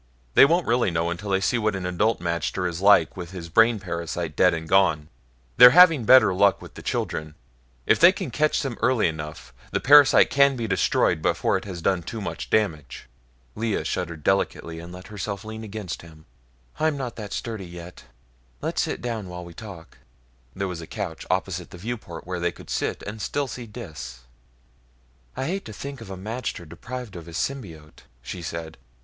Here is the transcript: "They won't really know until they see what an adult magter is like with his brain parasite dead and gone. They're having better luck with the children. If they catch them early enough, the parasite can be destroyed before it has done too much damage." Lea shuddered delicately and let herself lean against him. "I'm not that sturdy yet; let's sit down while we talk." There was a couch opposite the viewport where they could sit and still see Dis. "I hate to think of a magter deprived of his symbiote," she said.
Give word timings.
"They 0.33 0.45
won't 0.45 0.65
really 0.65 0.89
know 0.89 1.11
until 1.11 1.29
they 1.29 1.39
see 1.41 1.59
what 1.59 1.75
an 1.75 1.85
adult 1.85 2.19
magter 2.19 2.67
is 2.67 2.81
like 2.81 3.15
with 3.15 3.29
his 3.29 3.49
brain 3.49 3.79
parasite 3.79 4.35
dead 4.35 4.51
and 4.51 4.67
gone. 4.67 5.09
They're 5.57 5.77
having 5.77 6.05
better 6.05 6.33
luck 6.33 6.59
with 6.59 6.73
the 6.73 6.81
children. 6.81 7.35
If 7.85 7.99
they 7.99 8.11
catch 8.11 8.63
them 8.63 8.79
early 8.81 9.07
enough, 9.07 9.53
the 9.71 9.79
parasite 9.79 10.31
can 10.31 10.55
be 10.55 10.65
destroyed 10.65 11.21
before 11.21 11.55
it 11.55 11.65
has 11.65 11.83
done 11.83 12.01
too 12.01 12.19
much 12.19 12.49
damage." 12.49 13.05
Lea 13.53 13.83
shuddered 13.83 14.23
delicately 14.23 14.79
and 14.79 14.91
let 14.91 15.09
herself 15.09 15.45
lean 15.45 15.63
against 15.63 16.01
him. 16.01 16.25
"I'm 16.79 16.97
not 16.97 17.15
that 17.17 17.31
sturdy 17.31 17.67
yet; 17.67 18.05
let's 18.59 18.81
sit 18.81 19.03
down 19.03 19.29
while 19.29 19.45
we 19.45 19.53
talk." 19.53 19.99
There 20.55 20.67
was 20.67 20.81
a 20.81 20.87
couch 20.87 21.27
opposite 21.29 21.69
the 21.69 21.77
viewport 21.77 22.25
where 22.25 22.39
they 22.39 22.51
could 22.51 22.71
sit 22.71 23.03
and 23.03 23.21
still 23.21 23.45
see 23.47 23.67
Dis. 23.67 24.21
"I 25.37 25.45
hate 25.45 25.65
to 25.65 25.73
think 25.73 26.01
of 26.01 26.09
a 26.09 26.17
magter 26.17 26.67
deprived 26.67 27.15
of 27.15 27.27
his 27.27 27.37
symbiote," 27.37 28.01
she 28.23 28.41
said. 28.41 28.79